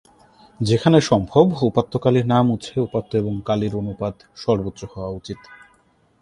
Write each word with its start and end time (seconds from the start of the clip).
যেখানে 0.59 0.97
সম্ভব 1.01 1.45
উপাত্ত 1.61 1.93
কালি 1.97 2.21
না 2.23 2.39
মুছে 2.43 2.75
উপাত্ত 2.79 3.11
এবং 3.15 3.33
কালির 3.45 3.73
অনুপাত 3.75 4.15
সর্বোচ্চ 4.35 4.79
হওয়া 4.85 5.11
উচিত। 5.19 5.39